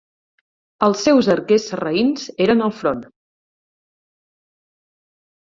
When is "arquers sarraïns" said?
1.33-2.25